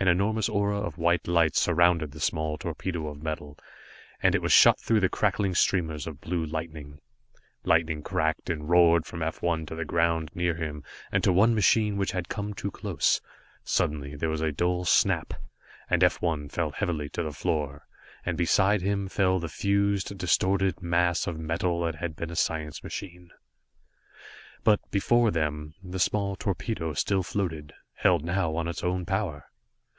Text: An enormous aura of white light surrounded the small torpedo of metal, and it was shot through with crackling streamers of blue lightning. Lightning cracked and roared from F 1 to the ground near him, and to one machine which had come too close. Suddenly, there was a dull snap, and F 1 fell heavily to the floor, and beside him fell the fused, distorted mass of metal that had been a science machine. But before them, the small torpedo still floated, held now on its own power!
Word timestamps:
An 0.00 0.08
enormous 0.08 0.48
aura 0.48 0.80
of 0.80 0.98
white 0.98 1.28
light 1.28 1.54
surrounded 1.54 2.10
the 2.10 2.18
small 2.18 2.58
torpedo 2.58 3.06
of 3.06 3.22
metal, 3.22 3.56
and 4.20 4.34
it 4.34 4.42
was 4.42 4.50
shot 4.50 4.80
through 4.80 5.00
with 5.00 5.10
crackling 5.12 5.54
streamers 5.54 6.08
of 6.08 6.20
blue 6.20 6.44
lightning. 6.44 6.98
Lightning 7.62 8.02
cracked 8.02 8.50
and 8.50 8.68
roared 8.68 9.06
from 9.06 9.22
F 9.22 9.40
1 9.42 9.64
to 9.66 9.76
the 9.76 9.84
ground 9.84 10.32
near 10.34 10.54
him, 10.56 10.82
and 11.12 11.22
to 11.22 11.32
one 11.32 11.54
machine 11.54 11.96
which 11.96 12.10
had 12.12 12.28
come 12.28 12.52
too 12.52 12.70
close. 12.72 13.20
Suddenly, 13.62 14.16
there 14.16 14.30
was 14.30 14.40
a 14.40 14.50
dull 14.50 14.84
snap, 14.84 15.34
and 15.88 16.02
F 16.02 16.20
1 16.20 16.48
fell 16.48 16.72
heavily 16.72 17.08
to 17.10 17.22
the 17.22 17.30
floor, 17.32 17.86
and 18.26 18.36
beside 18.36 18.80
him 18.82 19.08
fell 19.08 19.38
the 19.38 19.48
fused, 19.48 20.18
distorted 20.18 20.82
mass 20.82 21.28
of 21.28 21.38
metal 21.38 21.82
that 21.84 21.94
had 21.96 22.16
been 22.16 22.30
a 22.30 22.34
science 22.34 22.82
machine. 22.82 23.30
But 24.64 24.80
before 24.90 25.30
them, 25.30 25.74
the 25.80 26.00
small 26.00 26.34
torpedo 26.34 26.92
still 26.94 27.22
floated, 27.22 27.72
held 27.94 28.24
now 28.24 28.56
on 28.56 28.66
its 28.66 28.82
own 28.82 29.04
power! 29.06 29.44